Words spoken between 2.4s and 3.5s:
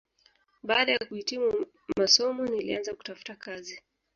nilianza kutafuta